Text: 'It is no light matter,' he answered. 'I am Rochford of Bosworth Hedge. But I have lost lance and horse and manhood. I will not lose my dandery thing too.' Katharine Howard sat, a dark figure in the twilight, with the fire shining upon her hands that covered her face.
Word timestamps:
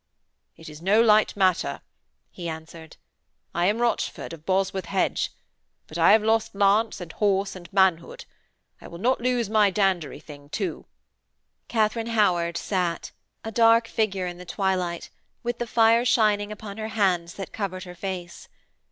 'It 0.57 0.67
is 0.67 0.81
no 0.81 0.99
light 0.99 1.35
matter,' 1.37 1.79
he 2.31 2.49
answered. 2.49 2.97
'I 3.53 3.65
am 3.67 3.77
Rochford 3.79 4.33
of 4.33 4.47
Bosworth 4.47 4.85
Hedge. 4.85 5.31
But 5.85 5.99
I 5.99 6.13
have 6.13 6.23
lost 6.23 6.55
lance 6.55 6.99
and 6.99 7.11
horse 7.11 7.55
and 7.55 7.71
manhood. 7.71 8.25
I 8.81 8.87
will 8.87 8.97
not 8.97 9.21
lose 9.21 9.47
my 9.47 9.69
dandery 9.69 10.19
thing 10.19 10.49
too.' 10.49 10.87
Katharine 11.67 12.07
Howard 12.17 12.57
sat, 12.57 13.11
a 13.43 13.51
dark 13.51 13.87
figure 13.87 14.25
in 14.25 14.39
the 14.39 14.43
twilight, 14.45 15.11
with 15.43 15.59
the 15.59 15.67
fire 15.67 16.03
shining 16.03 16.51
upon 16.51 16.77
her 16.77 16.87
hands 16.97 17.35
that 17.35 17.53
covered 17.53 17.83
her 17.83 17.93
face. 17.93 18.47